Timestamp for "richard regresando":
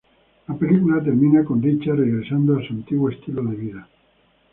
1.61-2.57